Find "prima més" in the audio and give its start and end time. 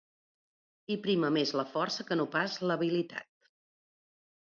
1.03-1.53